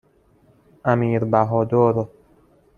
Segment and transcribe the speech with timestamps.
[0.83, 2.05] امیربهادر